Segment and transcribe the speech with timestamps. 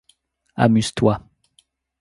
[0.63, 1.15] Amuse-toi.